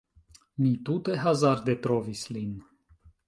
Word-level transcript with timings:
Mi 0.61 0.71
tute 0.87 1.17
hazarde 1.25 1.77
trovis 1.83 2.25
lin 2.37 2.59